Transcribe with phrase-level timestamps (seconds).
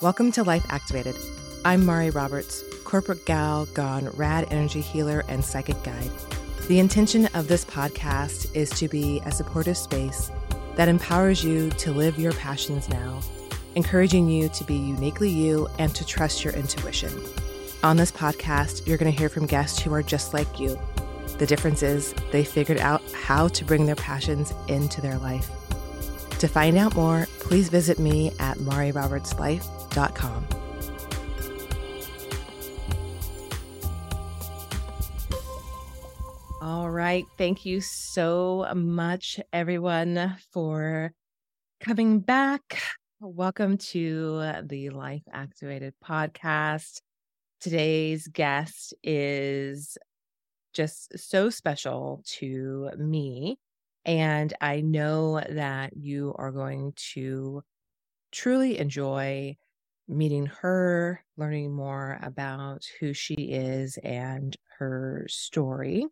[0.00, 1.16] Welcome to Life Activated.
[1.64, 6.12] I'm Mari Roberts, corporate gal gone rad energy healer and psychic guide.
[6.68, 10.30] The intention of this podcast is to be a supportive space
[10.76, 13.18] that empowers you to live your passions now,
[13.74, 17.12] encouraging you to be uniquely you and to trust your intuition.
[17.82, 20.78] On this podcast, you're going to hear from guests who are just like you.
[21.38, 25.50] The difference is they figured out how to bring their passions into their life.
[26.38, 29.77] To find out more, please visit me at marirobertslife.com.
[37.36, 41.12] Thank you so much, everyone, for
[41.80, 42.80] coming back.
[43.20, 47.00] Welcome to the Life Activated podcast.
[47.60, 49.98] Today's guest is
[50.72, 53.58] just so special to me.
[54.04, 57.62] And I know that you are going to
[58.30, 59.56] truly enjoy
[60.06, 66.06] meeting her, learning more about who she is and her story.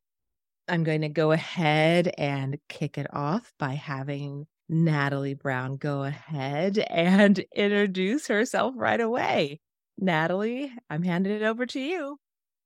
[0.68, 6.78] I'm going to go ahead and kick it off by having Natalie Brown go ahead
[6.90, 9.60] and introduce herself right away.
[9.98, 12.18] Natalie, I'm handing it over to you.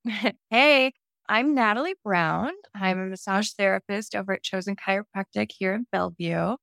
[0.50, 0.92] hey,
[1.28, 2.50] I'm Natalie Brown.
[2.74, 3.06] I'm mm-hmm.
[3.06, 6.56] a massage therapist over at Chosen Chiropractic here in Bellevue.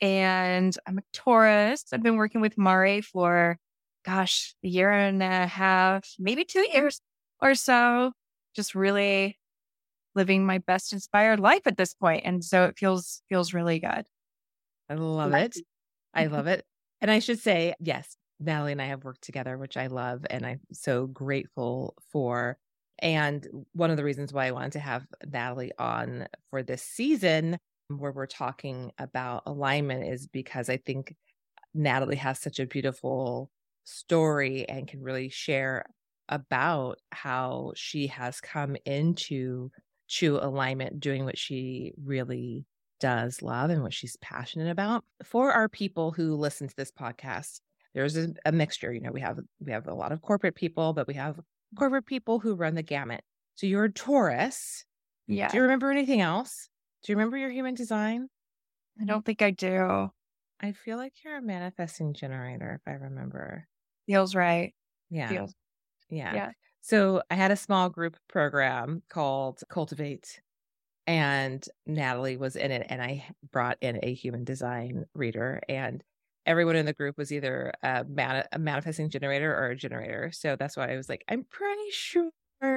[0.00, 1.84] And I'm a Taurus.
[1.92, 3.58] I've been working with Mari for,
[4.04, 7.00] gosh, a year and a half, maybe two years
[7.40, 8.12] or so.
[8.54, 9.38] Just really
[10.14, 12.22] living my best inspired life at this point.
[12.24, 14.06] And so it feels feels really good.
[14.88, 15.56] I love it.
[16.12, 16.64] I love it.
[17.00, 20.44] And I should say, yes, Natalie and I have worked together, which I love and
[20.44, 22.58] I'm so grateful for.
[23.00, 27.58] And one of the reasons why I wanted to have Natalie on for this season,
[27.88, 31.14] where we're talking about alignment, is because I think
[31.74, 33.50] Natalie has such a beautiful
[33.84, 35.84] story and can really share
[36.28, 39.70] about how she has come into
[40.08, 42.66] true alignment, doing what she really
[43.00, 45.04] does love and what she's passionate about.
[45.24, 47.60] For our people who listen to this podcast,
[47.94, 48.92] there's a, a mixture.
[48.92, 51.38] You know, we have we have a lot of corporate people, but we have
[51.76, 53.22] corporate people who run the gamut.
[53.56, 54.84] So you're a Taurus.
[55.26, 55.48] Yeah.
[55.48, 56.68] Do you remember anything else?
[57.02, 58.28] Do you remember your human design?
[59.00, 60.08] I don't think I do.
[60.60, 63.66] I feel like you're a manifesting generator, if I remember.
[64.06, 64.74] Feels right.
[65.10, 65.28] Yeah.
[65.28, 65.54] Feels.
[66.10, 66.34] Yeah.
[66.34, 66.50] Yeah.
[66.84, 70.42] So I had a small group program called Cultivate,
[71.06, 76.04] and Natalie was in it, and I brought in a human design reader, and
[76.44, 80.30] everyone in the group was either a, man- a manifesting generator or a generator.
[80.30, 82.30] So that's why I was like, I'm pretty sure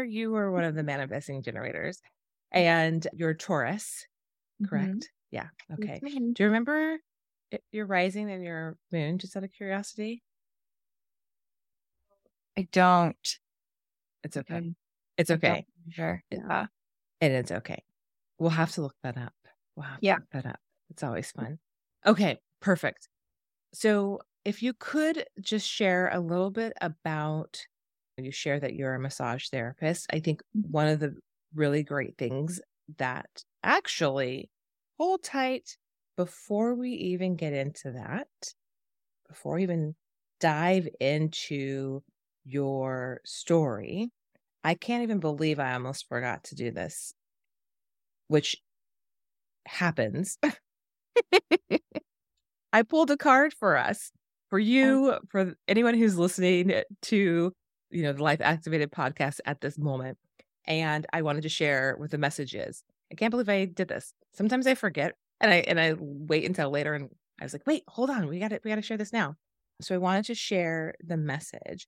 [0.06, 2.02] you were one of the manifesting generators,
[2.50, 4.08] and you're Taurus,
[4.64, 4.90] correct?
[4.90, 5.00] Mm-hmm.
[5.32, 5.50] Yeah.
[5.74, 6.00] Okay.
[6.02, 7.00] Do you remember
[7.74, 10.24] your rising and your moon, just out of curiosity?
[12.56, 13.38] I don't.
[14.24, 14.74] It's okay.
[15.18, 15.66] It's okay.
[15.90, 16.24] Sure.
[16.30, 16.68] Yeah.
[17.22, 17.84] And it's okay.
[18.40, 19.34] We'll have to look that up.
[19.76, 20.18] We'll have yeah.
[20.32, 20.60] that up.
[20.90, 21.60] It's always fun.
[22.06, 23.10] Okay, perfect.
[23.74, 27.60] So, if you could just share a little bit about
[28.24, 30.08] you share that you're a massage therapist.
[30.12, 30.72] I think mm-hmm.
[30.72, 31.16] one of the
[31.54, 32.60] really great things
[32.98, 33.28] that
[33.64, 34.50] actually
[34.98, 35.78] hold tight
[36.16, 38.28] before we even get into that,
[39.28, 39.96] before we even
[40.40, 42.02] dive into
[42.48, 44.10] your story,
[44.64, 47.14] I can't even believe I almost forgot to do this,
[48.28, 48.58] which
[49.66, 50.38] happens.
[52.74, 54.12] I pulled a card for us,
[54.50, 57.54] for you, for anyone who's listening to,
[57.90, 60.18] you know, the Life Activated podcast at this moment.
[60.66, 62.84] And I wanted to share what the message is.
[63.12, 64.14] I can't believe I did this.
[64.34, 67.10] Sometimes I forget and I and I wait until later and
[67.40, 69.36] I was like, wait, hold on, we got to we got to share this now.
[69.82, 71.88] So I wanted to share the message.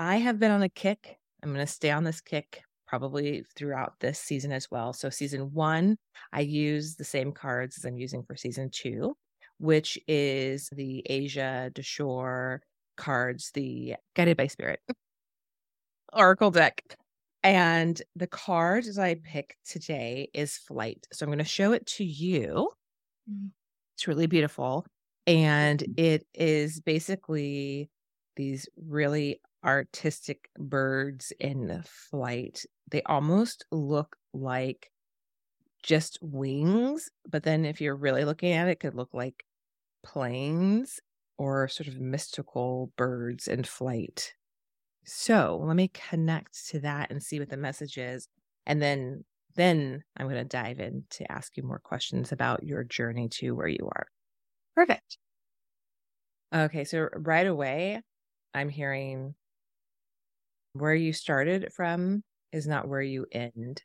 [0.00, 1.18] I have been on a kick.
[1.42, 4.92] I'm going to stay on this kick probably throughout this season as well.
[4.92, 5.96] So season 1,
[6.32, 9.14] I use the same cards as I'm using for season 2
[9.60, 12.60] which is the Asia Deshore
[12.96, 14.80] cards, the Guided by Spirit
[16.12, 16.96] Oracle deck.
[17.42, 21.06] And the card that I picked today is Flight.
[21.12, 22.70] So I'm going to show it to you.
[23.30, 23.50] Mm.
[23.96, 24.86] It's really beautiful.
[25.26, 27.90] And it is basically
[28.36, 32.64] these really artistic birds in flight.
[32.90, 34.90] They almost look like
[35.82, 39.44] just wings, but then if you're really looking at it, it could look like
[40.04, 41.00] planes
[41.38, 44.34] or sort of mystical birds in flight.
[45.04, 48.28] So let me connect to that and see what the message is.
[48.66, 49.24] And then
[49.56, 53.52] then I'm going to dive in to ask you more questions about your journey to
[53.52, 54.06] where you are.
[54.76, 55.18] Perfect.
[56.54, 58.02] Okay, so right away,
[58.54, 59.34] I'm hearing
[60.72, 62.22] where you started from
[62.52, 63.82] is not where you end.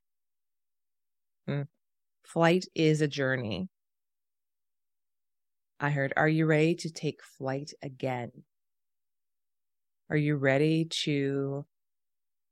[1.50, 1.68] Mm.
[2.24, 3.70] Flight is a journey.
[5.80, 8.32] I heard, Are you ready to take flight again?
[10.10, 11.66] Are you ready to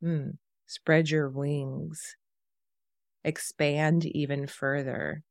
[0.01, 0.30] hmm,
[0.65, 2.00] spread your wings,
[3.24, 5.24] expand even further?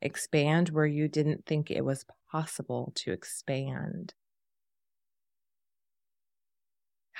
[0.00, 4.14] Expand where you didn't think it was possible to expand.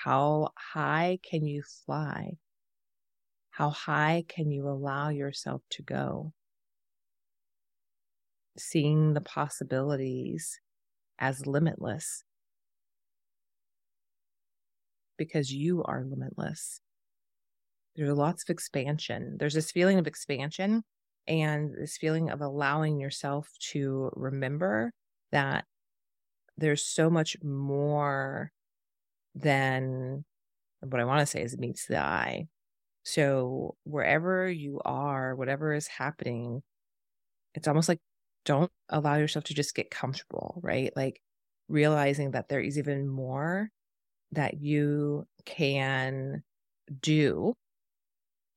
[0.04, 2.38] How high can you fly?
[3.50, 6.32] How high can you allow yourself to go?
[8.56, 10.58] Seeing the possibilities
[11.18, 12.24] as limitless
[15.18, 16.80] because you are limitless.
[17.94, 19.36] There's lots of expansion.
[19.38, 20.82] There's this feeling of expansion
[21.28, 24.92] and this feeling of allowing yourself to remember
[25.30, 25.66] that
[26.56, 28.50] there's so much more
[29.34, 30.24] than
[30.80, 32.48] what I want to say is it meets the eye.
[33.02, 36.62] So wherever you are, whatever is happening,
[37.54, 38.00] it's almost like
[38.44, 40.92] don't allow yourself to just get comfortable, right?
[40.96, 41.20] Like
[41.68, 43.70] realizing that there is even more
[44.32, 46.42] that you can
[47.00, 47.54] do.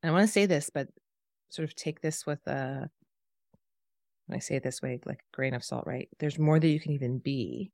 [0.01, 0.87] And I want to say this, but
[1.49, 2.89] sort of take this with a
[4.27, 6.07] when I say it this way, like a grain of salt, right?
[6.19, 7.71] There's more that you can even be,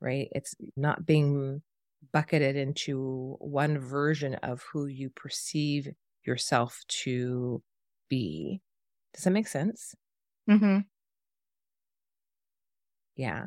[0.00, 0.28] right?
[0.32, 1.62] It's not being
[2.12, 5.88] bucketed into one version of who you perceive
[6.24, 7.62] yourself to
[8.08, 8.60] be.
[9.12, 9.94] Does that make sense?
[10.48, 10.80] Mm-hmm.
[13.16, 13.46] Yeah.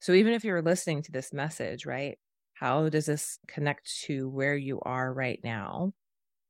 [0.00, 2.18] So even if you're listening to this message, right?
[2.54, 5.92] How does this connect to where you are right now?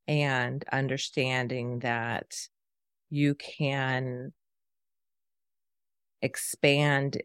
[0.06, 2.36] And understanding that
[3.10, 4.32] you can
[6.22, 7.22] expand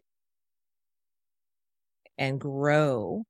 [2.18, 3.24] and grow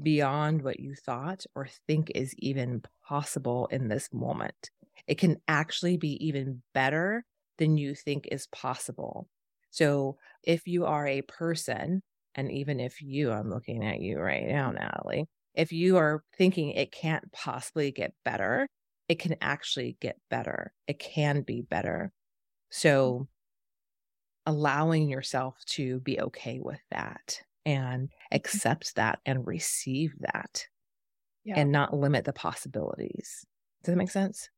[0.00, 4.70] beyond what you thought or think is even possible in this moment.
[5.06, 7.24] It can actually be even better
[7.58, 9.28] than you think is possible.
[9.70, 12.02] So, if you are a person,
[12.34, 16.70] and even if you, I'm looking at you right now, Natalie, if you are thinking
[16.70, 18.68] it can't possibly get better,
[19.08, 20.72] it can actually get better.
[20.86, 22.12] It can be better.
[22.70, 23.28] So,
[24.46, 30.66] allowing yourself to be okay with that and accept that and receive that
[31.44, 31.54] yeah.
[31.56, 33.44] and not limit the possibilities.
[33.82, 34.48] Does that make sense?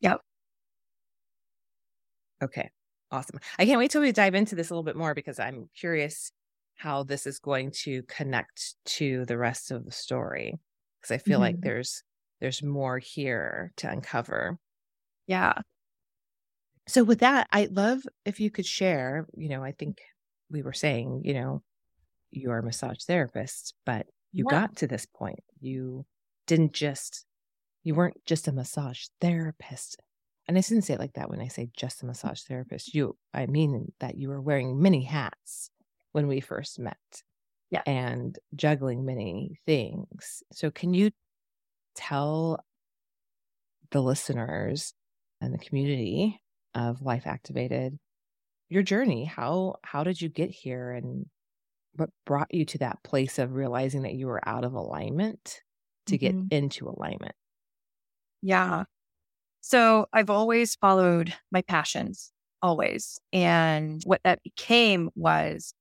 [0.00, 0.20] Yep.
[2.42, 2.70] Okay.
[3.10, 3.38] Awesome.
[3.58, 6.32] I can't wait till we dive into this a little bit more because I'm curious
[6.76, 10.58] how this is going to connect to the rest of the story
[11.00, 11.42] because I feel mm-hmm.
[11.42, 12.02] like there's
[12.40, 14.58] there's more here to uncover.
[15.26, 15.54] Yeah.
[16.86, 20.00] So with that, I'd love if you could share, you know, I think
[20.50, 21.62] we were saying, you know,
[22.36, 24.60] you're a massage therapist, but you yeah.
[24.60, 25.40] got to this point.
[25.60, 26.04] You
[26.46, 27.24] didn't just,
[27.82, 30.00] you weren't just a massage therapist.
[30.46, 32.94] And I shouldn't say it like that when I say just a massage therapist.
[32.94, 35.70] You, I mean that you were wearing many hats
[36.12, 36.96] when we first met.
[37.70, 37.82] Yeah.
[37.86, 40.42] And juggling many things.
[40.52, 41.10] So can you
[41.96, 42.62] tell
[43.90, 44.92] the listeners
[45.40, 46.40] and the community
[46.74, 47.98] of Life Activated
[48.68, 49.24] your journey?
[49.24, 51.26] How how did you get here and
[51.96, 55.60] what brought you to that place of realizing that you were out of alignment
[56.06, 56.46] to mm-hmm.
[56.48, 57.34] get into alignment?
[58.42, 58.84] Yeah.
[59.60, 63.18] So I've always followed my passions, always.
[63.32, 65.72] And what that became was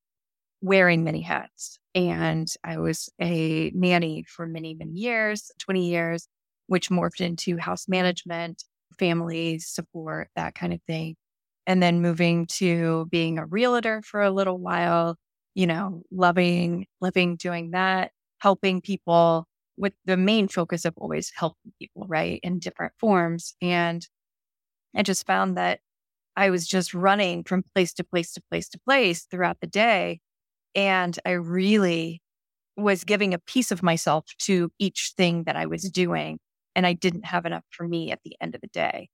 [0.61, 1.77] wearing many hats.
[1.93, 6.27] And I was a nanny for many, many years 20 years,
[6.67, 8.63] which morphed into house management,
[8.97, 11.15] family support, that kind of thing.
[11.67, 15.17] And then moving to being a realtor for a little while
[15.55, 21.73] you know, loving, living, doing that, helping people with the main focus of always helping
[21.79, 23.55] people, right, in different forms.
[23.61, 24.07] And
[24.95, 25.79] I just found that
[26.35, 30.19] I was just running from place to place to place to place throughout the day.
[30.75, 32.21] And I really
[32.75, 36.39] was giving a piece of myself to each thing that I was doing.
[36.75, 39.09] And I didn't have enough for me at the end of the day.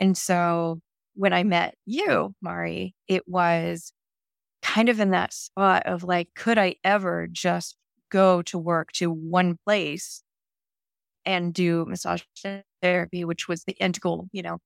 [0.00, 0.80] And so
[1.14, 3.92] when I met you, Mari, it was
[4.62, 7.76] kind of in that spot of like, could I ever just
[8.10, 10.22] go to work to one place
[11.24, 12.22] and do massage
[12.80, 14.58] therapy, which was the end goal, you know?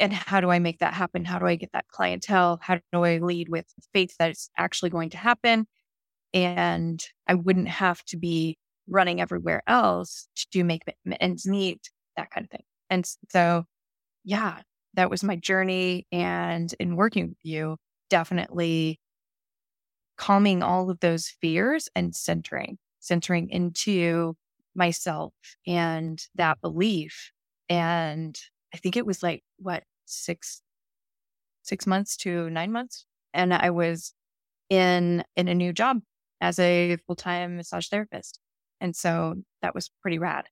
[0.00, 1.24] And how do I make that happen?
[1.24, 2.58] How do I get that clientele?
[2.60, 5.66] How do I lead with faith that it's actually going to happen?
[6.32, 8.58] And I wouldn't have to be
[8.88, 10.82] running everywhere else to make
[11.20, 12.64] ends meet, that kind of thing.
[12.90, 13.64] And so,
[14.24, 14.60] yeah,
[14.94, 16.06] that was my journey.
[16.10, 17.76] And in working with you,
[18.10, 18.98] definitely
[20.16, 24.36] calming all of those fears and centering, centering into
[24.74, 25.34] myself
[25.66, 27.32] and that belief.
[27.68, 28.38] And
[28.72, 30.62] I think it was like, what, six,
[31.62, 33.06] six months to nine months.
[33.32, 34.12] And I was
[34.68, 36.00] in, in a new job
[36.40, 38.38] as a full-time massage therapist.
[38.80, 40.46] And so that was pretty rad.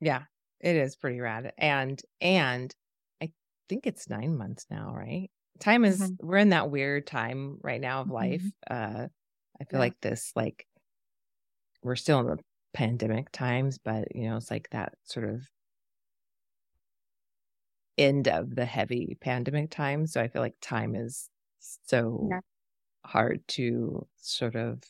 [0.00, 0.22] Yeah,
[0.60, 1.52] it is pretty rad.
[1.58, 2.74] And, and
[3.22, 3.30] I
[3.68, 5.30] think it's nine months now, right?
[5.60, 6.26] Time is, mm-hmm.
[6.26, 8.14] we're in that weird time right now of mm-hmm.
[8.14, 8.44] life.
[8.70, 9.08] Uh,
[9.60, 9.78] I feel yeah.
[9.78, 10.66] like this, like,
[11.82, 12.38] we're still in the
[12.74, 15.48] pandemic times, but you know, it's like that sort of
[17.96, 20.06] end of the heavy pandemic time.
[20.06, 21.30] So I feel like time is
[21.86, 22.40] so yeah.
[23.04, 24.82] hard to sort of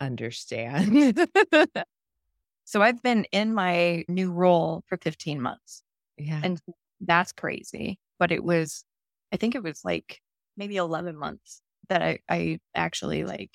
[0.00, 1.28] understand.
[2.64, 5.82] so I've been in my new role for 15 months.
[6.16, 6.40] Yeah.
[6.42, 6.60] And
[7.00, 7.98] that's crazy.
[8.18, 8.84] But it was,
[9.32, 10.20] I think it was like
[10.56, 13.50] maybe 11 months that I, I actually like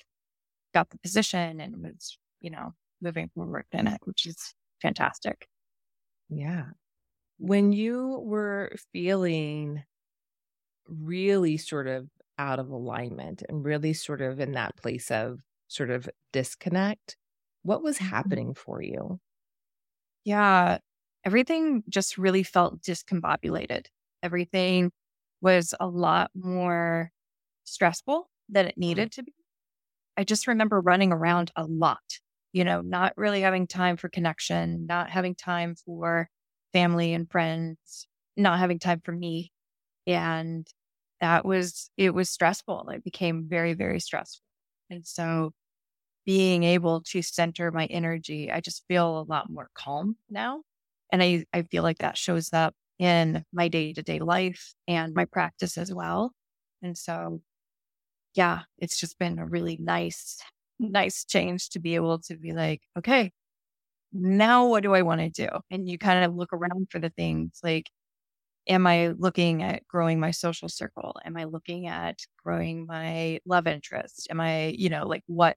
[0.74, 5.48] got the position and was, you know, moving forward in it, which is fantastic.
[6.28, 6.66] Yeah.
[7.38, 9.82] When you were feeling
[10.88, 15.90] really sort of out of alignment and really sort of in that place of sort
[15.90, 17.16] of disconnect,
[17.62, 18.06] what was mm-hmm.
[18.06, 19.18] happening for you?
[20.24, 20.78] Yeah,
[21.24, 23.86] everything just really felt discombobulated.
[24.22, 24.90] Everything
[25.46, 27.12] was a lot more
[27.62, 28.80] stressful than it mm-hmm.
[28.80, 29.32] needed to be.
[30.16, 32.02] I just remember running around a lot,
[32.52, 36.28] you know, not really having time for connection, not having time for
[36.72, 39.52] family and friends, not having time for me.
[40.04, 40.66] And
[41.20, 42.88] that was, it was stressful.
[42.88, 44.42] It became very, very stressful.
[44.90, 45.52] And so
[46.24, 50.62] being able to center my energy, I just feel a lot more calm now.
[51.12, 55.14] And I, I feel like that shows up in my day to day life and
[55.14, 56.32] my practice as well.
[56.82, 57.40] And so
[58.36, 60.38] yeah, it's just been a really nice,
[60.78, 63.32] nice change to be able to be like, okay,
[64.12, 65.48] now what do I want to do?
[65.70, 67.90] And you kind of look around for the things like,
[68.68, 71.16] am I looking at growing my social circle?
[71.24, 74.28] Am I looking at growing my love interest?
[74.30, 75.56] Am I, you know, like what,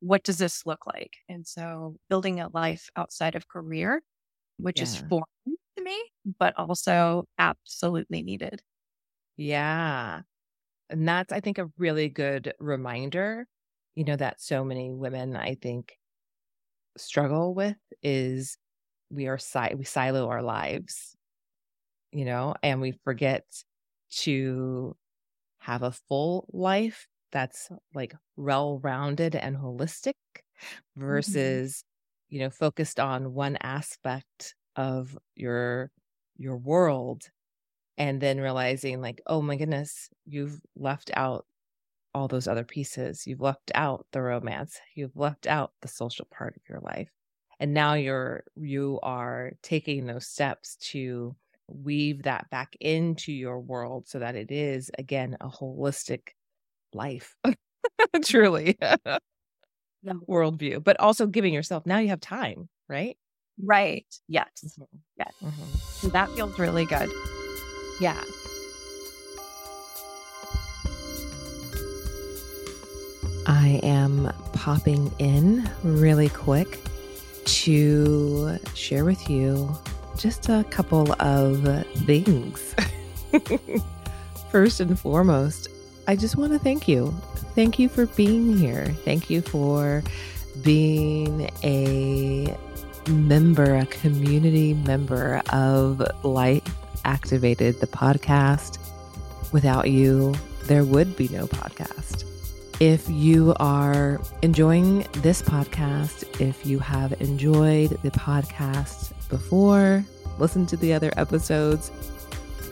[0.00, 1.12] what does this look like?
[1.28, 4.02] And so building a life outside of career,
[4.58, 4.84] which yeah.
[4.84, 5.96] is foreign me,
[6.38, 8.60] but also absolutely needed.
[9.36, 10.22] Yeah.
[10.90, 13.46] And that's, I think, a really good reminder,
[13.94, 15.96] you know, that so many women, I think,
[16.96, 18.56] struggle with is
[19.10, 21.14] we are, si- we silo our lives,
[22.12, 23.44] you know, and we forget
[24.10, 24.96] to
[25.58, 31.00] have a full life that's like well rounded and holistic mm-hmm.
[31.00, 32.36] versus, mm-hmm.
[32.36, 35.90] you know, focused on one aspect of your
[36.36, 37.30] your world
[37.98, 41.46] and then realizing like oh my goodness you've left out
[42.14, 43.26] all those other pieces.
[43.26, 44.78] You've left out the romance.
[44.94, 47.08] You've left out the social part of your life.
[47.60, 51.34] And now you're you are taking those steps to
[51.68, 56.28] weave that back into your world so that it is again a holistic
[56.92, 57.34] life
[58.24, 59.06] truly yeah.
[60.28, 63.16] worldview but also giving yourself now you have time right
[63.62, 64.84] right yes mm-hmm.
[65.18, 65.76] yes mm-hmm.
[65.76, 67.10] So that feels really good
[68.00, 68.22] yeah.
[73.46, 76.80] I am popping in really quick
[77.44, 79.72] to share with you
[80.16, 82.74] just a couple of things.
[84.50, 85.68] First and foremost,
[86.06, 87.14] I just want to thank you.
[87.54, 88.86] Thank you for being here.
[89.04, 90.02] Thank you for
[90.62, 92.56] being a
[93.08, 96.62] member, a community member of Life
[97.04, 98.78] activated the podcast.
[99.52, 100.34] Without you,
[100.64, 102.24] there would be no podcast.
[102.80, 110.04] If you are enjoying this podcast, if you have enjoyed the podcast before,
[110.38, 111.92] listen to the other episodes,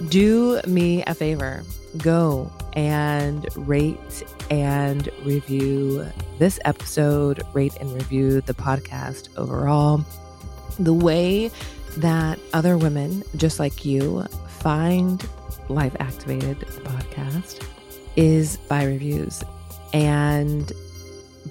[0.09, 1.63] do me a favor.
[1.99, 6.07] Go and rate and review
[6.39, 10.05] this episode, rate and review the podcast overall.
[10.83, 11.49] The way
[11.99, 15.25] that other women just like you find
[15.69, 17.65] Life Activated podcast
[18.17, 19.45] is by reviews
[19.93, 20.73] and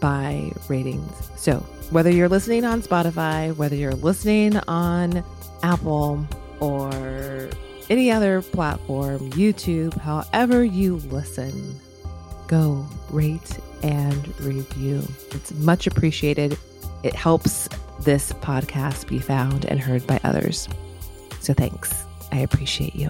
[0.02, 1.30] by ratings.
[1.38, 1.60] So,
[1.92, 5.24] whether you're listening on Spotify, whether you're listening on
[5.64, 6.26] Apple
[6.60, 7.50] or
[7.90, 11.80] any other platform, YouTube, however you listen,
[12.48, 15.08] go rate and review.
[15.32, 16.58] It's much appreciated.
[17.04, 17.70] It helps
[18.04, 20.68] this podcast be found and heard by others.
[21.40, 22.06] So thanks.
[22.32, 23.10] I appreciate you.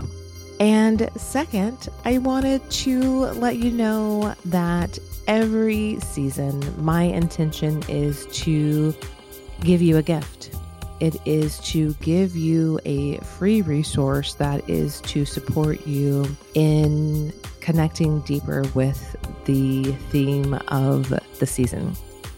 [0.59, 8.93] And second, I wanted to let you know that every season, my intention is to
[9.61, 10.55] give you a gift.
[10.99, 18.21] It is to give you a free resource that is to support you in connecting
[18.21, 21.95] deeper with the theme of the season.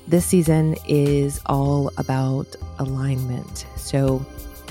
[0.07, 3.65] This season is all about alignment.
[3.77, 4.25] So,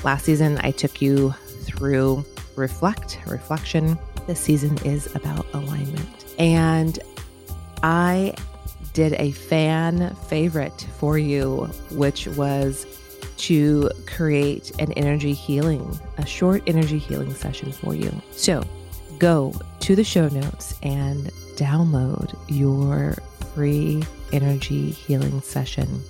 [0.04, 1.34] last season, I took you
[1.64, 2.24] through
[2.56, 3.98] reflect, reflection.
[4.26, 6.34] This season is about alignment.
[6.38, 6.98] And
[7.82, 8.34] I
[8.92, 12.86] did a fan favorite for you, which was
[13.38, 18.12] to create an energy healing, a short energy healing session for you.
[18.32, 18.62] So
[19.18, 23.16] go to the show notes and download your
[23.54, 26.02] free energy healing session.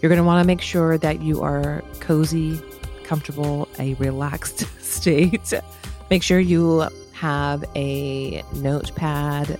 [0.00, 2.60] You're going to want to make sure that you are cozy,
[3.04, 5.52] comfortable, a relaxed state.
[6.10, 9.58] Make sure you have a notepad,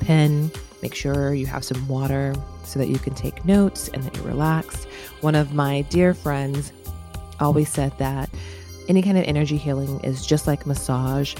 [0.00, 0.50] pen,
[0.82, 4.24] make sure you have some water so that you can take notes and that you're
[4.24, 4.86] relaxed.
[5.20, 6.72] One of my dear friends
[7.40, 8.30] always said that
[8.88, 11.34] any kind of energy healing is just like massage,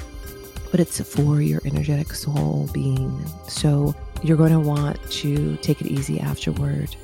[0.70, 3.24] but it's for your energetic soul being.
[3.48, 3.94] So
[4.24, 6.96] you're going to want to take it easy afterward,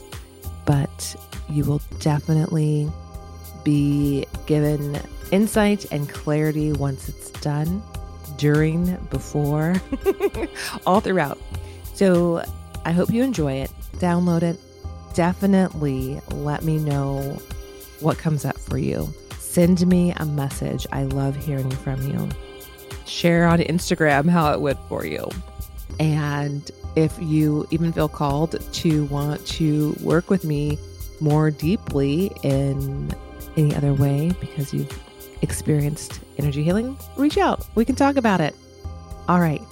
[0.64, 1.14] but
[1.50, 2.90] you will definitely
[3.62, 4.98] be given
[5.30, 7.82] insight and clarity once it's done,
[8.38, 9.74] during, before,
[10.86, 11.38] all throughout.
[11.92, 12.42] So
[12.86, 13.70] I hope you enjoy it.
[13.96, 14.58] Download it.
[15.12, 17.38] Definitely let me know
[18.00, 19.12] what comes up for you.
[19.38, 20.86] Send me a message.
[20.90, 22.30] I love hearing from you.
[23.04, 25.28] Share on Instagram how it went for you.
[25.98, 30.78] And if you even feel called to want to work with me
[31.20, 33.14] more deeply in
[33.56, 34.98] any other way because you've
[35.42, 37.66] experienced energy healing, reach out.
[37.74, 38.54] We can talk about it.
[39.28, 39.62] All right,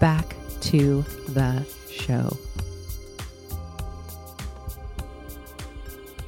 [0.00, 2.36] back to the show.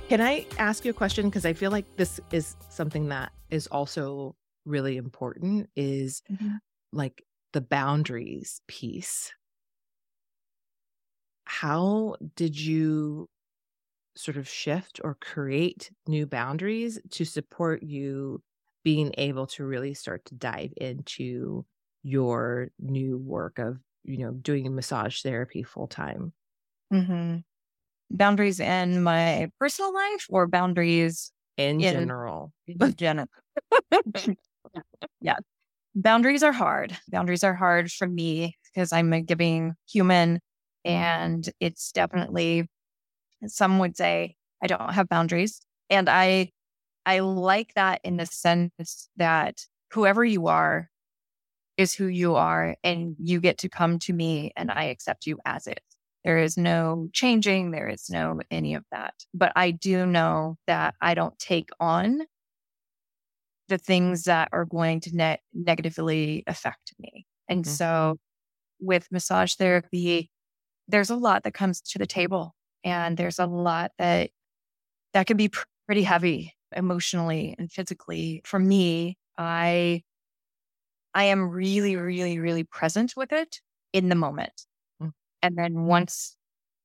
[0.08, 1.28] Can I ask you a question?
[1.28, 4.34] Because I feel like this is something that is also
[4.66, 6.56] really important is mm-hmm.
[6.92, 9.32] like the boundaries piece.
[11.50, 13.28] How did you
[14.14, 18.40] sort of shift or create new boundaries to support you
[18.84, 21.66] being able to really start to dive into
[22.04, 26.32] your new work of you know doing massage therapy full time
[26.92, 27.38] mm-hmm.
[28.12, 32.52] boundaries in my personal life or boundaries in, in general.
[32.68, 33.28] in general?
[35.20, 35.36] Yeah.
[35.96, 36.96] Boundaries are hard.
[37.08, 40.38] Boundaries are hard for me because i'm a giving human
[40.84, 42.68] and it's definitely
[43.46, 45.60] some would say I don't have boundaries.
[45.88, 46.50] And I
[47.06, 50.90] I like that in the sense that whoever you are
[51.76, 55.38] is who you are and you get to come to me and I accept you
[55.46, 55.74] as is.
[56.24, 59.14] There is no changing, there is no any of that.
[59.32, 62.20] But I do know that I don't take on
[63.68, 67.24] the things that are going to ne- negatively affect me.
[67.48, 67.72] And mm-hmm.
[67.72, 68.18] so
[68.80, 70.30] with massage therapy,
[70.90, 74.30] there's a lot that comes to the table and there's a lot that
[75.14, 78.42] that can be pr- pretty heavy emotionally and physically.
[78.44, 80.02] For me i
[81.14, 83.60] i am really really really present with it
[83.92, 84.66] in the moment.
[85.02, 85.12] Mm.
[85.42, 86.36] and then once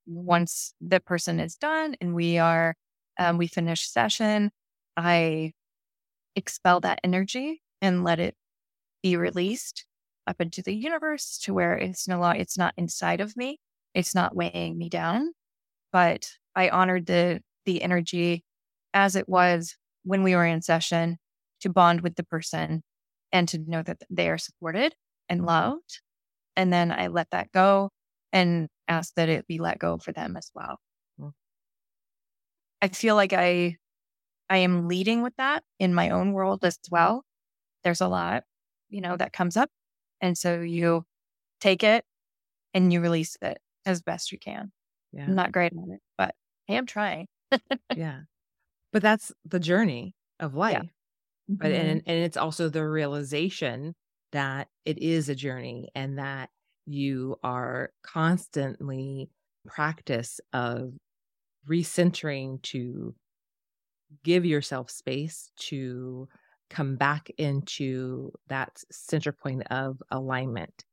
[0.07, 2.75] once the person is done and we are
[3.19, 4.51] um, we finish session
[4.97, 5.53] i
[6.35, 8.35] expel that energy and let it
[9.03, 9.85] be released
[10.27, 13.59] up into the universe to where it's no longer it's not inside of me
[13.95, 15.31] it's not weighing me down
[15.95, 18.43] but I honored the the energy
[18.93, 21.17] as it was when we were in session
[21.61, 22.83] to bond with the person
[23.31, 24.93] and to know that they are supported
[25.29, 25.47] and mm-hmm.
[25.47, 26.01] loved.
[26.57, 27.91] And then I let that go
[28.33, 30.79] and ask that it be let go for them as well.
[31.17, 31.29] Mm-hmm.
[32.81, 33.77] I feel like I
[34.49, 37.23] I am leading with that in my own world as well.
[37.85, 38.43] There's a lot,
[38.89, 39.69] you know, that comes up.
[40.19, 41.05] And so you
[41.61, 42.03] take it
[42.73, 44.71] and you release it as best you can.
[45.13, 45.25] Yeah.
[45.25, 46.35] I'm not great at it, but
[46.69, 47.27] I am trying.
[47.95, 48.21] yeah.
[48.91, 50.79] But that's the journey of life.
[50.83, 50.89] Yeah.
[51.47, 51.89] But mm-hmm.
[51.89, 53.93] and and it's also the realization
[54.31, 56.49] that it is a journey and that
[56.85, 59.29] you are constantly
[59.67, 60.93] practice of
[61.69, 63.15] recentering to
[64.23, 66.27] give yourself space to
[66.69, 70.85] come back into that center point of alignment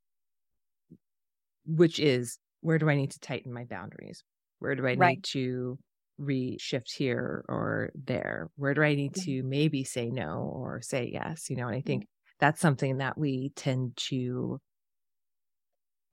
[1.67, 4.25] which is where do I need to tighten my boundaries?
[4.61, 5.19] Where do I right.
[5.19, 5.79] need to
[6.21, 8.51] reshift here or there?
[8.57, 11.51] Where do I need to maybe say no or say yes?
[11.51, 12.07] You know, and I think
[12.41, 14.61] that's something that we tend to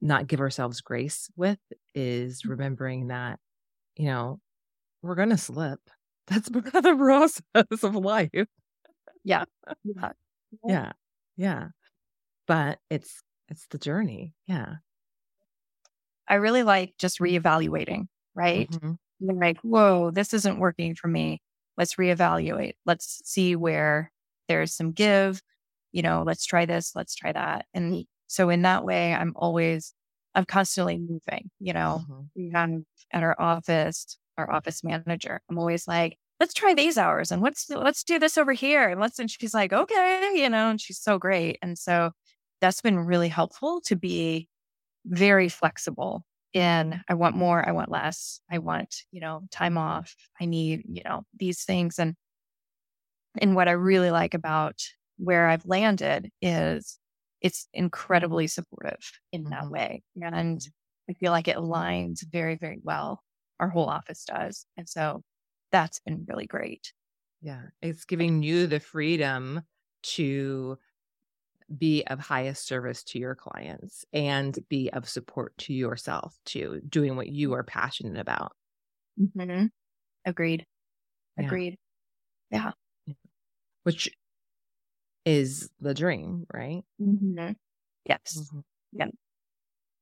[0.01, 1.59] not give ourselves grace with
[1.93, 2.49] is Mm.
[2.49, 3.39] remembering that,
[3.97, 4.41] you know,
[5.03, 5.79] we're going to slip.
[6.27, 8.47] That's part of the process of life.
[9.23, 9.45] Yeah.
[9.83, 10.13] Yeah.
[10.63, 10.93] Yeah.
[11.37, 11.69] Yeah.
[12.47, 14.35] But it's it's the journey.
[14.47, 14.77] Yeah.
[16.29, 18.69] I really like just reevaluating, right?
[18.69, 18.97] Mhm.
[19.19, 21.41] You're like, whoa, this isn't working for me.
[21.77, 22.73] Let's reevaluate.
[22.85, 24.11] Let's see where
[24.47, 25.41] there's some give.
[25.91, 27.65] You know, let's try this, let's try that.
[27.73, 29.93] And so in that way, I'm always,
[30.35, 32.29] I'm constantly moving, you know, Mhm.
[32.55, 35.41] I'm at our office, our office manager.
[35.49, 38.89] I'm always like, let's try these hours and let's let's do this over here.
[38.89, 41.57] And let's and she's like, okay, you know, and she's so great.
[41.61, 42.11] And so
[42.61, 44.48] that's been really helpful to be
[45.09, 50.15] very flexible in I want more, I want less, I want, you know, time off,
[50.41, 51.99] I need, you know, these things.
[51.99, 52.15] And
[53.39, 54.81] and what I really like about
[55.17, 56.99] where I've landed is
[57.41, 59.69] it's incredibly supportive in that Mhm.
[59.69, 60.03] way.
[60.21, 60.61] And
[61.09, 63.23] I feel like it aligns very, very well.
[63.59, 64.65] Our whole office does.
[64.77, 65.23] And so
[65.71, 66.93] that's been really great.
[67.41, 67.67] Yeah.
[67.81, 69.63] It's giving you the freedom
[70.01, 70.77] to
[71.77, 77.15] be of highest service to your clients and be of support to yourself too, doing
[77.15, 78.53] what you are passionate about.
[79.19, 79.67] Mm-hmm.
[80.25, 80.65] Agreed.
[81.37, 81.45] Yeah.
[81.45, 81.77] Agreed.
[83.83, 84.09] which
[85.25, 86.83] is the dream, right?
[87.01, 87.51] Mm-hmm.
[88.05, 88.51] Yes.
[88.53, 88.63] Mhm.
[88.91, 89.09] Yeah.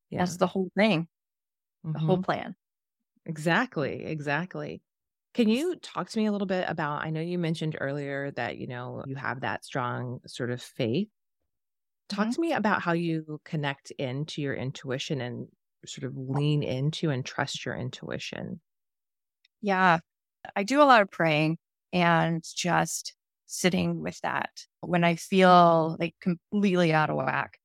[0.10, 0.20] Yeah.
[0.20, 1.08] That's the whole thing,
[1.94, 2.24] the whole Mhm.
[2.24, 2.56] plan.
[3.26, 4.06] Exactly.
[4.06, 4.82] Exactly.
[5.34, 7.04] Can you talk to me a little bit about?
[7.04, 11.10] I know you mentioned earlier that, you know, you have that strong sort of faith.
[12.10, 12.32] Talk Mhm.
[12.32, 15.50] to me about how you connect into your intuition and
[15.86, 18.62] sort of lean into and trust your intuition.
[19.62, 20.00] Yeah.
[20.56, 21.58] I do a lot of praying
[21.94, 23.16] and just
[23.48, 24.52] sitting with that.
[24.82, 27.60] When I feel like completely out of whack,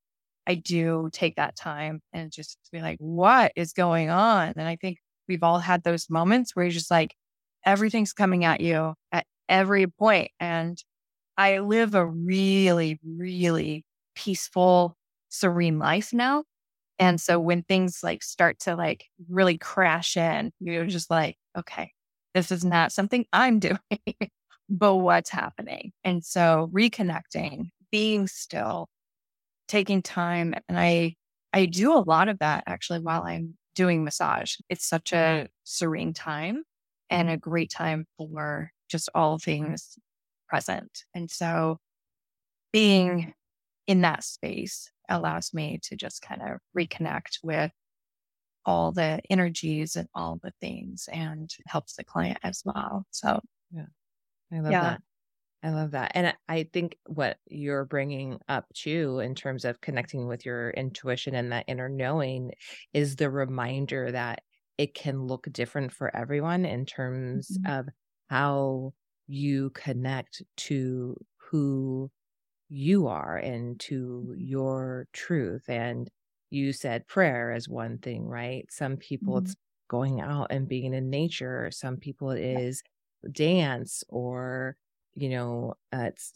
[0.46, 4.50] I do take that time and just be like, what is going on?
[4.56, 7.16] And I think we've all had those moments where you're just like,
[7.66, 10.32] everything's coming at you at every point.
[10.40, 10.78] And
[11.38, 14.96] I live a really, really peaceful,
[15.28, 16.44] serene life now.
[16.98, 21.90] And so when things like start to like really crash in, you're just like, okay,
[22.34, 23.78] this is not something I'm doing,
[24.68, 25.92] but what's happening?
[26.04, 28.88] And so reconnecting, being still,
[29.68, 30.54] taking time.
[30.68, 31.16] And I,
[31.52, 34.56] I do a lot of that actually while I'm doing massage.
[34.68, 36.62] It's such a serene time
[37.10, 39.98] and a great time for just all things
[40.48, 41.04] present.
[41.14, 41.78] And so
[42.72, 43.34] being
[43.86, 47.72] in that space allows me to just kind of reconnect with
[48.66, 53.06] all the energies and all the things and helps the client as well.
[53.10, 53.40] So,
[53.72, 53.86] yeah,
[54.52, 54.80] I love Yeah.
[54.80, 55.02] that.
[55.62, 56.12] I love that.
[56.14, 61.34] And I- think what you're bringing up too, in terms of connecting with your intuition
[61.34, 62.52] and that inner knowing,
[62.94, 64.44] is the reminder that
[64.78, 67.66] it can look different for everyone in terms Mhm.
[67.66, 67.88] of
[68.30, 68.94] how
[69.28, 72.10] you connect to who
[72.72, 75.68] you are and to your truth.
[75.68, 76.10] And
[76.50, 78.66] you said prayer is one thing, right?
[78.70, 79.38] Some people Mhm.
[79.38, 79.56] it's
[79.88, 82.82] going out and being in nature, some people it is
[83.32, 84.76] dance or
[85.14, 86.32] you know uh, it's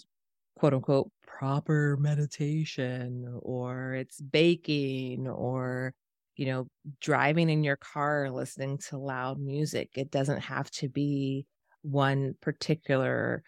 [0.56, 5.94] quote unquote proper meditation or it's baking or
[6.36, 6.68] you know
[7.00, 11.46] driving in your car listening to loud music it doesn't have to be
[11.82, 13.42] one particular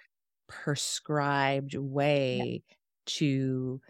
[0.48, 2.62] prescribed way
[3.08, 3.80] to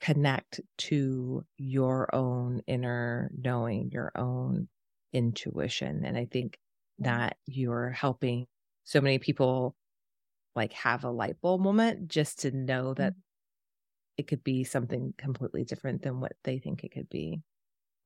[0.00, 4.68] connect to your own inner knowing your own
[5.12, 6.52] intuition and i think
[7.00, 7.04] mm-hmm.
[7.04, 8.46] that you're helping
[8.84, 9.74] so many people
[10.54, 13.20] like have a light bulb moment just to know that mm-hmm.
[14.18, 17.40] it could be something completely different than what they think it could be.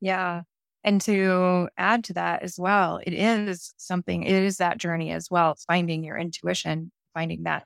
[0.01, 0.43] Yeah.
[0.85, 5.29] And to add to that as well, it is something, it is that journey as
[5.31, 7.65] well, finding your intuition, finding that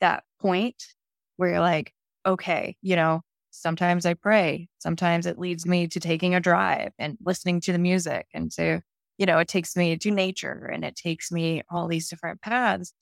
[0.00, 0.82] that point
[1.36, 1.92] where you're like,
[2.26, 7.16] okay, you know, sometimes I pray, sometimes it leads me to taking a drive and
[7.24, 8.80] listening to the music and to,
[9.18, 12.92] you know, it takes me to nature and it takes me all these different paths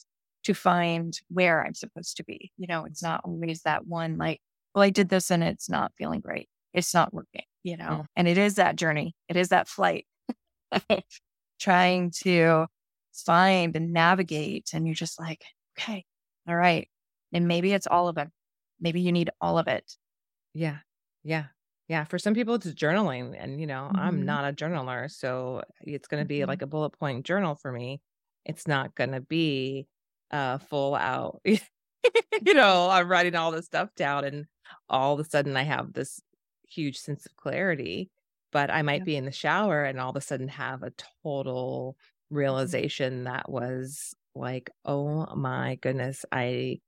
[0.45, 2.51] to find where I'm supposed to be.
[2.57, 4.41] You know, it's not always that one like,
[4.75, 6.49] well, I did this and it's not feeling great.
[6.73, 8.07] It's not working, you know, Mm.
[8.17, 9.15] and it is that journey.
[9.29, 10.07] It is that flight
[11.61, 12.67] trying to
[13.13, 14.71] find and navigate.
[14.73, 15.43] And you're just like,
[15.79, 16.05] okay,
[16.49, 16.89] all right.
[17.33, 18.29] And maybe it's all of it.
[18.81, 19.97] Maybe you need all of it.
[20.55, 20.79] Yeah.
[21.23, 21.47] Yeah.
[21.89, 22.05] Yeah.
[22.05, 23.35] For some people, it's journaling.
[23.39, 24.25] And, you know, I'm Mhm.
[24.25, 25.11] not a journaler.
[25.11, 26.47] So it's going to be Mhm.
[26.47, 28.03] like a bullet point journal for me.
[28.45, 29.89] It's not going to be
[30.31, 34.47] uh, full out, you know, I'm writing all this stuff down and
[34.89, 36.21] all of a sudden I have this
[36.69, 38.11] huge sense of clarity,
[38.53, 39.07] but I might Yeah.
[39.07, 41.97] be in the shower and all of a sudden have a total
[42.63, 42.79] Mhm.
[42.83, 46.81] realization that was like, oh my goodness, I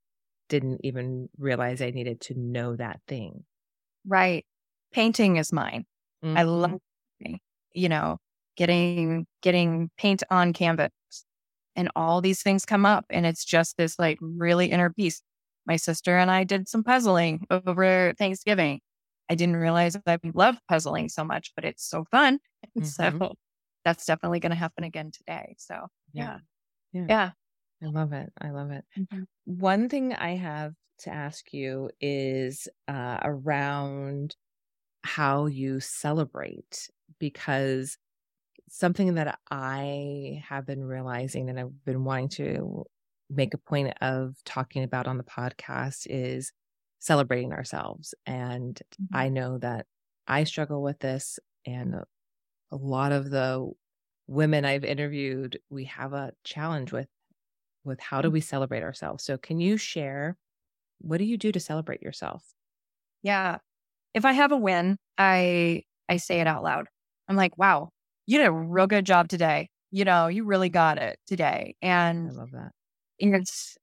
[0.51, 3.45] didn't even realize I needed to know that thing.
[4.05, 4.45] Right.
[4.91, 5.85] Painting is mine.
[6.35, 6.43] I Mhm.
[6.43, 6.79] love
[7.73, 8.17] you know,
[8.57, 10.91] getting getting paint on canvas
[11.75, 15.21] and all these things come up and it's just this like really inner peace.
[15.67, 18.81] My sister and I did some puzzling over Thanksgiving.
[19.29, 22.39] I didn't realize that I love puzzling so much, but it's so fun.
[22.75, 23.23] And Mhm.
[23.25, 23.35] So
[23.85, 25.55] that's definitely going to happen again today.
[25.59, 26.39] So Yeah.
[26.93, 27.09] yeah.
[27.09, 27.31] Yeah.
[27.83, 28.31] I love it.
[28.39, 28.85] I love it.
[28.95, 29.25] Mhm.
[29.45, 34.35] One thing I have to ask you is uh, around
[35.03, 36.89] how you celebrate,
[37.19, 37.97] because
[38.69, 42.85] something that I have been realizing and I've been wanting to
[43.29, 46.53] make a point of talking about on the podcast is
[46.99, 48.15] celebrating ourselves.
[48.25, 49.07] And Mhm.
[49.13, 49.87] I know that
[50.27, 51.95] I struggle with this, and
[52.71, 53.71] a lot of the
[54.27, 57.07] women I've interviewed, we have a challenge with
[57.83, 58.33] with how do mm.
[58.33, 59.23] we celebrate ourselves.
[59.23, 60.37] So can you share
[60.99, 62.43] what do you do to celebrate yourself?
[63.23, 63.57] Yeah.
[64.13, 66.87] If I have a win, I I say it out loud.
[67.27, 67.89] I'm like, wow,
[68.25, 69.69] you did a real good job today.
[69.91, 71.75] You know, you really got it today.
[71.81, 72.71] And I love that.
[73.19, 73.77] it's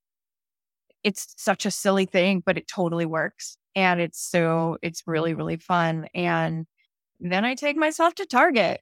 [1.05, 3.57] it's such a silly thing, but it totally works.
[3.75, 6.07] And it's so it's really, really fun.
[6.15, 6.67] And
[7.21, 8.81] then I take myself to Target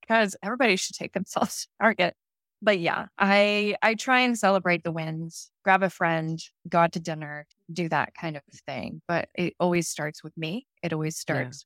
[0.00, 2.14] because everybody should take themselves to Target.
[2.62, 7.00] But yeah, I I try and celebrate the wins, grab a friend, go out to
[7.00, 9.02] dinner, do that kind of thing.
[9.08, 10.66] But it always starts with me.
[10.82, 11.50] It always Yeah.
[11.50, 11.64] starts.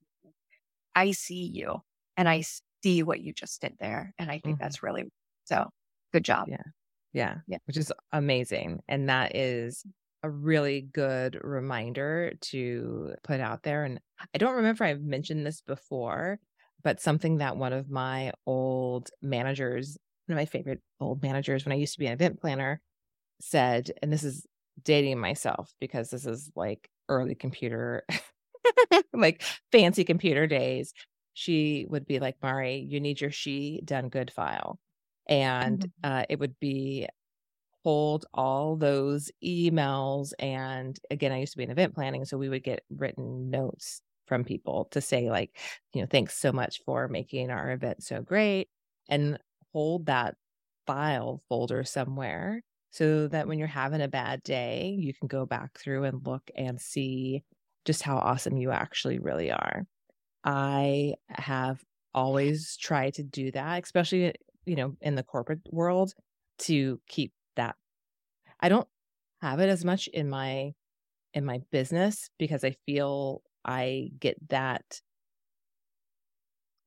[0.94, 1.82] I see you
[2.16, 2.42] and I
[2.84, 4.14] see what you just did there.
[4.18, 4.60] And I think Mhm.
[4.60, 5.04] that's really
[5.44, 5.70] so
[6.12, 6.48] good job.
[6.48, 6.62] Yeah.
[7.12, 7.40] Yeah.
[7.46, 7.58] Yeah.
[7.66, 8.82] Which is amazing.
[8.88, 9.84] And that is
[10.22, 13.84] a really good reminder to put out there.
[13.84, 14.00] And
[14.34, 16.40] I don't remember I've mentioned this before,
[16.82, 19.98] but something that one of my old managers,
[20.30, 22.82] one of my favorite old managers when I used to be an event planner,
[23.40, 24.46] said, and this is
[24.82, 28.04] dating myself because this is like early computer,
[29.12, 30.92] like fancy computer days.
[31.34, 34.80] She would be like, Mari, you need your she done good file.
[35.28, 35.90] And Mhm.
[36.04, 37.08] uh, it would be
[37.84, 40.32] hold all those emails.
[40.38, 42.24] And again, I used to be in event planning.
[42.24, 45.58] So we would get written notes from people to say, like,
[45.94, 48.68] you know, thanks so much for making our event so great.
[49.08, 49.38] And
[49.72, 50.36] hold that
[50.86, 55.78] file folder somewhere so that when you're having a bad day, you can go back
[55.78, 57.44] through and look and see
[57.84, 59.84] just how awesome you actually really are.
[60.44, 61.82] I have
[62.14, 64.34] always tried to do that, especially,
[64.66, 66.14] you know, in the corporate world
[66.60, 67.76] to keep that.
[68.60, 68.88] I don't
[69.42, 70.74] have it as much in my
[71.34, 75.00] in my business because I feel I get that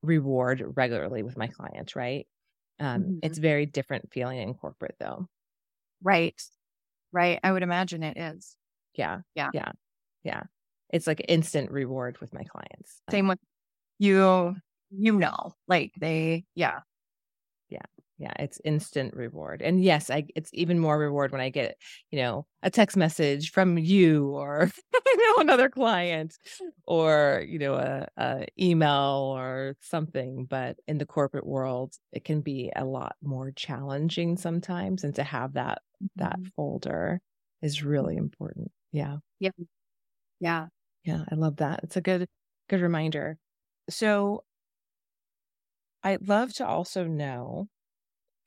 [0.02, 2.28] reward regularly with my clients, right?
[2.84, 3.20] Um, Mhm.
[3.24, 5.28] it's very different feeling in corporate though.
[6.02, 6.40] Right.
[7.12, 7.40] Right.
[7.44, 8.56] I would imagine it is.
[8.96, 9.22] Yeah.
[9.36, 9.52] Yeah.
[9.54, 9.72] Yeah.
[10.24, 10.44] Yeah.
[10.92, 13.02] It's like instant reward with my clients.
[13.10, 13.40] Same with
[14.00, 14.56] you,
[14.92, 16.82] you know, like they, yeah.
[18.18, 21.78] Yeah it's instant reward and yes i it's even more reward when i get
[22.12, 24.70] you know a text message from you or
[25.06, 26.38] you know another client
[26.86, 32.42] or you know a, a email or something but in the corporate world it can
[32.42, 35.82] be a lot more challenging sometimes and to have that
[36.18, 36.52] that Mhm.
[36.56, 37.22] folder
[37.62, 39.18] is really important Yeah.
[39.40, 39.52] yeah
[40.40, 40.68] Yeah.
[41.04, 42.28] yeah i love that it's a good
[42.70, 43.38] good reminder
[43.90, 44.44] so
[46.04, 47.68] i'd love to also know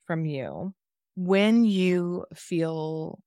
[0.07, 0.73] from you
[1.15, 3.19] when you feel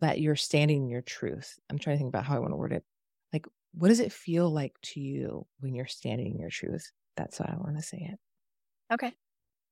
[0.00, 1.58] that you're standing in your truth.
[1.68, 2.84] I'm trying to think about how I want to word it.
[3.32, 6.92] Like, what does it feel like to you when you're standing in your truth?
[7.16, 8.18] That's how I want to say it.
[8.92, 9.14] Okay.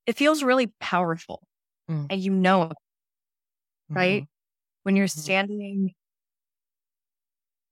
[0.06, 1.48] It feels really powerful.
[1.88, 2.10] Mm.
[2.10, 2.78] And you know, it,
[3.94, 4.24] right?
[4.24, 4.28] Mhm.
[4.84, 5.30] When you're Mhm.
[5.30, 5.94] standing,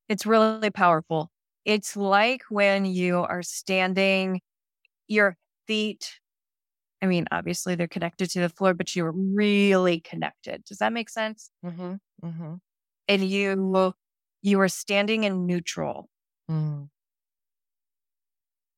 [0.09, 1.31] it's really powerful.
[1.65, 4.41] It's like when you are standing,
[5.09, 5.37] your
[5.67, 6.21] feet,
[7.05, 10.65] I mean, obviously they're connected to the floor, but you're really connected.
[10.65, 11.51] Does that make sense?
[11.63, 12.01] Mhm.
[12.25, 12.61] Mhm.
[13.09, 13.93] And you,
[14.41, 16.09] you are standing in neutral.
[16.51, 16.89] Mm.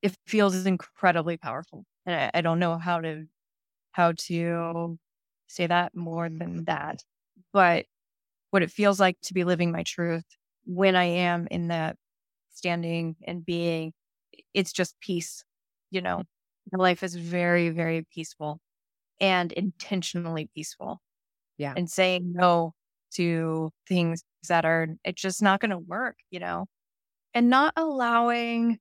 [0.03, 1.85] It feels is incredibly powerful.
[2.05, 3.27] And I, I don't know how to,
[3.93, 4.99] how to
[5.49, 7.05] say that more than that.
[7.53, 7.87] But
[8.51, 10.25] what it feels like to be living my truth
[10.67, 11.97] when I am in that
[12.51, 13.95] standing and being,
[14.55, 15.45] it's just peace.
[15.91, 16.25] You know,
[16.72, 18.61] my life is very, very peaceful
[19.20, 21.00] and intentionally peaceful.
[21.59, 21.74] Yeah.
[21.76, 22.74] And saying no
[23.14, 26.66] to things that are, it's just not going to work, you know?
[27.37, 28.79] and not allowing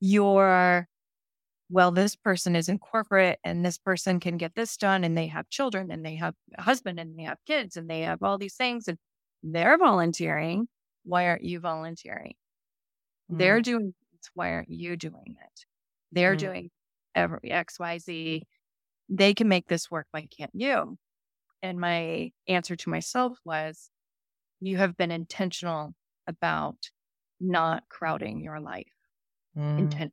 [0.00, 0.88] your
[1.70, 5.26] well, this person is in corporate and this person can get this done and they
[5.26, 8.38] have children and they have a husband and they have kids and they have all
[8.38, 8.96] these things and
[9.42, 10.66] they're volunteering.
[11.04, 12.34] Why aren't you volunteering?
[13.30, 13.38] Mm.
[13.38, 14.28] They're doing it.
[14.34, 15.64] Why aren't you doing it?
[16.12, 16.38] They're mm.
[16.38, 16.70] doing
[17.14, 18.42] every XYZ.
[19.08, 20.06] They can make this work.
[20.10, 20.96] Why can't you?
[21.62, 23.90] And my answer to myself was,
[24.60, 25.94] you have been intentional
[26.26, 26.76] about
[27.40, 28.86] not crowding your life.
[29.56, 29.78] Mm.
[29.78, 30.12] Intent.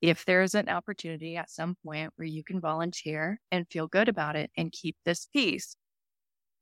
[0.00, 4.36] If there's an opportunity at some point where you can volunteer and feel good about
[4.36, 5.76] it and keep this peace,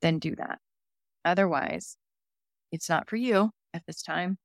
[0.00, 0.58] then do that.
[1.24, 1.96] Otherwise,
[2.70, 4.38] it's not for you at this time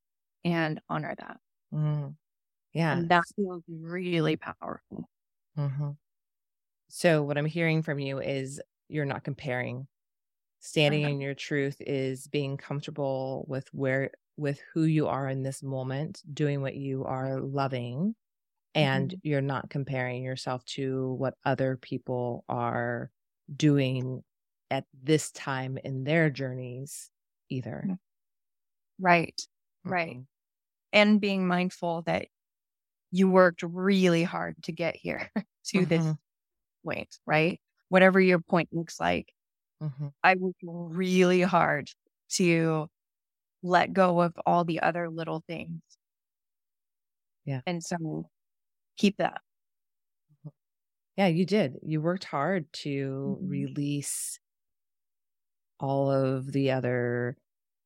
[0.43, 1.37] and honor that.
[1.73, 2.15] Mm.
[2.73, 2.97] Yeah.
[2.97, 5.09] And that feels really powerful.
[5.57, 5.91] Mm-hmm.
[6.89, 9.87] So, what I'm hearing from you is you're not comparing.
[10.59, 11.13] Standing uh-huh.
[11.13, 16.21] in your truth is being comfortable with where, with who you are in this moment,
[16.33, 18.15] doing what you are loving,
[18.73, 19.19] and mm-hmm.
[19.23, 23.11] you're not comparing yourself to what other people are
[23.55, 24.23] doing
[24.69, 27.09] at this time in their journeys
[27.49, 27.85] either.
[27.87, 27.97] Mm.
[28.99, 29.41] Right.
[29.85, 29.93] Mm-hmm.
[29.93, 30.17] Right.
[30.93, 32.27] And being mindful that
[33.11, 35.85] you worked really hard to get here to mm-hmm.
[35.85, 36.15] this
[36.85, 37.59] point, right?
[37.89, 39.31] Whatever your point looks like.
[39.81, 40.07] Mm-hmm.
[40.23, 41.89] I worked really hard
[42.31, 42.87] to
[43.63, 45.81] let go of all the other little things.
[47.45, 47.61] Yeah.
[47.65, 48.27] And so
[48.97, 49.41] keep that.
[50.31, 50.49] Mm-hmm.
[51.17, 51.77] Yeah, you did.
[51.83, 53.49] You worked hard to mm-hmm.
[53.49, 54.39] release
[55.79, 57.37] all of the other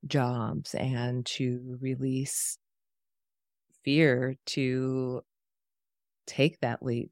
[0.08, 2.58] jobs and to release
[3.84, 5.22] fear to
[6.28, 7.12] take that leap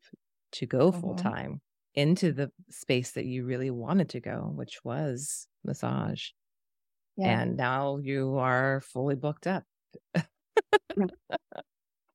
[0.53, 1.27] to go full mm-hmm.
[1.27, 1.61] time
[1.95, 6.29] into the space that you really wanted to go, which was massage.
[7.17, 7.41] Yeah.
[7.41, 9.63] And now you are fully booked up.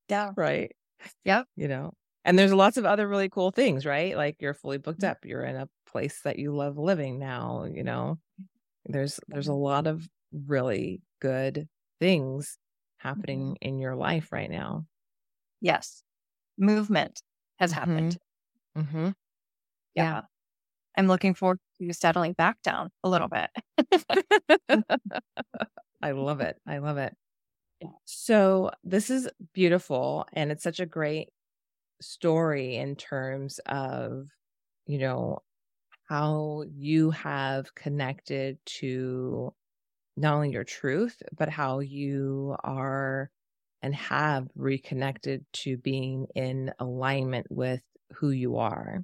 [0.09, 0.31] yeah.
[0.35, 0.71] Right.
[1.25, 1.47] Yep.
[1.55, 4.15] You know, and there's lots of other really cool things, right?
[4.15, 5.11] Like you're fully booked mm-hmm.
[5.11, 5.25] up.
[5.25, 8.17] You're in a place that you love living now, you know.
[8.85, 10.07] There's there's a lot of
[10.47, 11.67] really good
[11.99, 12.57] things
[13.05, 13.67] happening mm-hmm.
[13.67, 14.85] in your life right now.
[15.61, 16.03] Yes.
[16.57, 17.21] Movement
[17.59, 18.17] has happened.
[18.77, 18.97] Mm-hmm.
[18.97, 19.09] mm-hmm.
[19.93, 20.03] Yeah.
[20.03, 20.21] yeah.
[20.97, 23.49] I'm looking forward to settling back down a little bit.
[26.01, 26.57] I love it.
[26.67, 27.15] I love it.
[28.05, 30.25] So, this is beautiful.
[30.33, 31.29] And it's such a great
[32.01, 34.29] story in terms of,
[34.87, 35.39] you know,
[36.07, 39.53] how you have connected to
[40.17, 43.29] not only your truth, but how you are
[43.81, 47.81] and have reconnected to being in alignment with
[48.13, 49.03] who you are.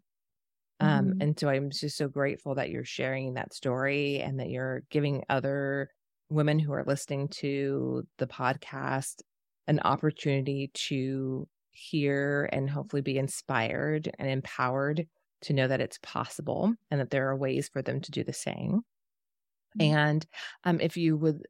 [0.79, 1.21] Um, mm-hmm.
[1.21, 5.23] and so I'm just so grateful that you're sharing that story and that you're giving
[5.29, 5.89] other
[6.29, 9.21] women who are listening to the podcast
[9.67, 15.07] an opportunity to hear and hopefully be inspired and empowered
[15.41, 18.33] to know that it's possible and that there are ways for them to do the
[18.33, 18.81] same.
[19.79, 19.95] Mm-hmm.
[19.95, 20.25] And
[20.63, 21.43] um, if you would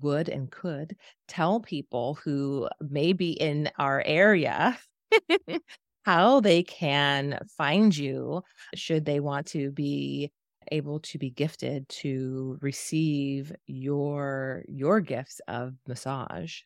[0.00, 0.96] would and could
[1.28, 4.78] tell people who may be in our area
[6.04, 8.42] how they can find you
[8.74, 10.30] should they want to be
[10.70, 16.60] able to be gifted to receive your your gifts of massage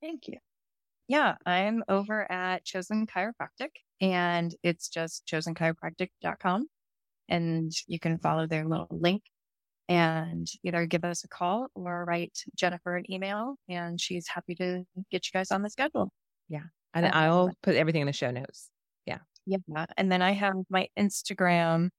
[0.00, 0.38] thank you
[1.06, 3.70] yeah i'm over at chosen chiropractic
[4.00, 6.66] and it's just chosenchiropractic.com
[7.28, 9.22] and you can follow their little link
[9.88, 14.84] and either give us a call or write Jennifer an email, and she's happy to
[15.10, 16.10] get you guys on the schedule.
[16.48, 16.64] Yeah.
[16.94, 18.70] And I'll put everything in the show notes.
[19.04, 19.18] Yeah.
[19.44, 19.86] Yeah.
[19.96, 21.90] And then I have my Instagram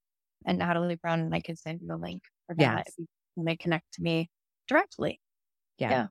[0.44, 2.88] and Natalie Brown, and I can send you a link for that yes.
[2.88, 4.28] if you want to connect to me
[4.66, 5.20] directly.
[5.78, 5.90] Yeah.
[5.90, 6.06] Yeah.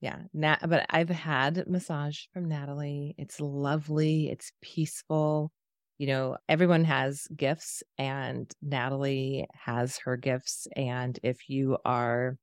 [0.00, 0.16] Yeah.
[0.32, 3.14] Nat- but I've had massage from Natalie.
[3.18, 4.30] It's lovely.
[4.30, 5.52] It's peaceful
[6.00, 10.66] you know, everyone has gifts and Natalie has her gifts.
[10.74, 12.38] And if you are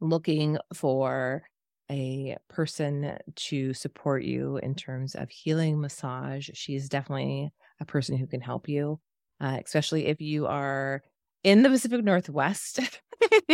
[0.00, 1.42] looking for
[1.90, 7.50] a person to support you in terms of healing massage, she's definitely
[7.80, 8.98] a person who can help you,
[9.42, 11.02] uh, especially if you are
[11.44, 12.80] in the Pacific Northwest.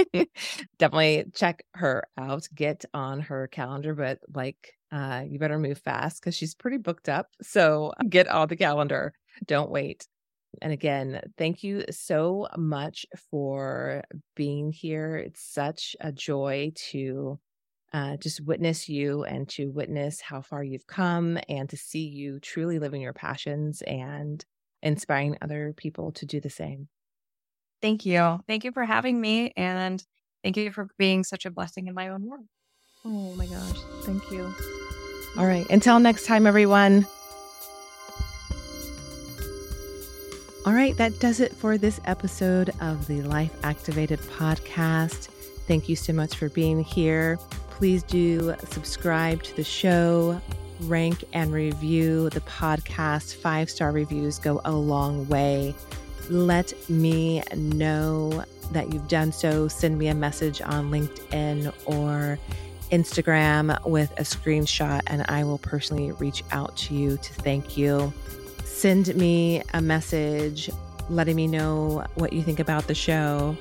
[0.78, 6.20] definitely check her out, get on her calendar, but like uh, you better move fast
[6.20, 7.28] because she's pretty booked up.
[7.42, 9.12] So get on the calendar.
[9.44, 10.06] Don't wait.
[10.62, 14.02] And again, thank you so much for
[14.34, 15.16] being here.
[15.16, 17.38] It's such a joy to
[17.92, 22.40] uh, just witness you and to witness how far you've come and to see you
[22.40, 24.44] truly living your passions and
[24.82, 26.88] inspiring other people to do the same.
[27.82, 28.40] Thank you.
[28.46, 29.52] Thank you for having me.
[29.56, 30.02] And
[30.42, 32.46] thank you for being such a blessing in my own world.
[33.08, 33.78] Oh my gosh.
[34.02, 34.52] Thank you.
[35.38, 35.68] All right.
[35.70, 37.06] Until next time, everyone.
[40.66, 45.28] All right, that does it for this episode of the Life Activated podcast.
[45.68, 47.38] Thank you so much for being here.
[47.70, 50.40] Please do subscribe to the show,
[50.80, 53.36] rank and review the podcast.
[53.36, 55.72] Five star reviews go a long way.
[56.28, 59.68] Let me know that you've done so.
[59.68, 62.40] Send me a message on LinkedIn or
[62.90, 68.12] Instagram with a screenshot, and I will personally reach out to you to thank you.
[68.64, 70.70] Send me a message
[71.08, 73.56] letting me know what you think about the show.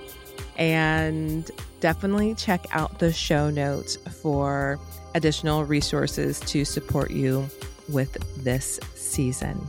[0.58, 1.50] And
[1.80, 4.80] definitely check out the show notes for
[5.14, 7.48] additional resources to support you
[7.90, 9.62] with this season.